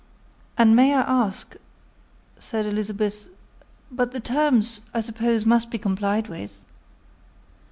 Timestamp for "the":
4.13-4.19